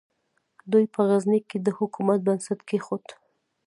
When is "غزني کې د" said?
1.09-1.67